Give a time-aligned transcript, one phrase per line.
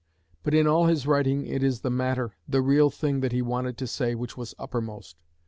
[0.41, 3.77] But in all his writing it is the matter, the real thing that he wanted
[3.77, 5.15] to say, which was uppermost.